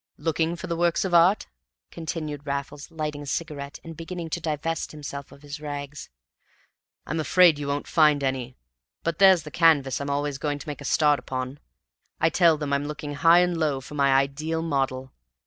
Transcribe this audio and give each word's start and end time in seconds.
"Looking 0.17 0.55
for 0.55 0.65
the 0.65 0.75
works 0.75 1.05
of 1.05 1.13
art?" 1.13 1.45
continued 1.91 2.47
Raffles, 2.47 2.89
lighting 2.89 3.21
a 3.21 3.27
cigarette 3.27 3.79
and 3.83 3.95
beginning 3.95 4.31
to 4.31 4.41
divest 4.41 4.93
himself 4.93 5.31
of 5.31 5.43
his 5.43 5.61
rags. 5.61 6.09
"I'm 7.05 7.19
afraid 7.19 7.59
you 7.59 7.67
won't 7.67 7.85
find 7.85 8.23
any, 8.23 8.57
but 9.03 9.19
there's 9.19 9.43
the 9.43 9.51
canvas 9.51 10.01
I'm 10.01 10.09
always 10.09 10.39
going 10.39 10.57
to 10.57 10.67
make 10.67 10.81
a 10.81 10.85
start 10.85 11.19
upon. 11.19 11.59
I 12.19 12.31
tell 12.31 12.57
them 12.57 12.73
I'm 12.73 12.85
looking 12.85 13.13
high 13.13 13.41
and 13.41 13.55
low 13.55 13.79
for 13.79 13.93
my 13.93 14.11
ideal 14.11 14.63
model. 14.63 15.11